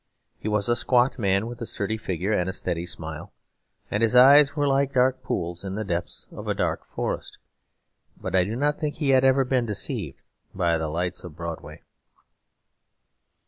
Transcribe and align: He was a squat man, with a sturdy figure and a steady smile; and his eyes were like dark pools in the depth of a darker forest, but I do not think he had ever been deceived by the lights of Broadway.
He 0.39 0.47
was 0.47 0.67
a 0.67 0.75
squat 0.75 1.19
man, 1.19 1.45
with 1.45 1.61
a 1.61 1.67
sturdy 1.67 1.95
figure 1.97 2.31
and 2.31 2.49
a 2.49 2.53
steady 2.53 2.87
smile; 2.87 3.31
and 3.91 4.01
his 4.01 4.15
eyes 4.15 4.55
were 4.55 4.67
like 4.67 4.91
dark 4.93 5.21
pools 5.21 5.63
in 5.63 5.75
the 5.75 5.83
depth 5.83 6.25
of 6.31 6.47
a 6.47 6.55
darker 6.55 6.85
forest, 6.85 7.37
but 8.19 8.35
I 8.35 8.43
do 8.43 8.55
not 8.55 8.79
think 8.79 8.95
he 8.95 9.09
had 9.11 9.23
ever 9.23 9.45
been 9.45 9.67
deceived 9.67 10.23
by 10.55 10.79
the 10.79 10.87
lights 10.87 11.23
of 11.23 11.35
Broadway. 11.35 11.83